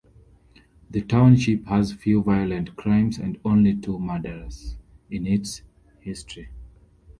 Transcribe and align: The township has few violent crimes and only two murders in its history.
The 0.89 1.03
township 1.03 1.65
has 1.67 1.93
few 1.93 2.23
violent 2.23 2.75
crimes 2.75 3.19
and 3.19 3.37
only 3.45 3.75
two 3.75 3.99
murders 3.99 4.75
in 5.11 5.27
its 5.27 5.61
history. 5.99 6.49